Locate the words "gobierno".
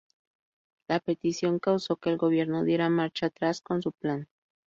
2.17-2.63